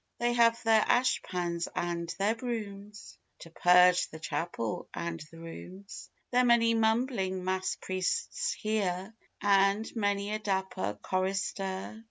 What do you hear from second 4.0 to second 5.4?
the chapel and the